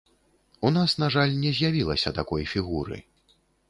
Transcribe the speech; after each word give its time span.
У 0.69 0.71
нас, 0.77 0.95
на 1.05 1.11
жаль, 1.17 1.37
не 1.43 1.53
з'явілася 1.61 2.17
такой 2.23 2.51
фігуры. 2.57 2.97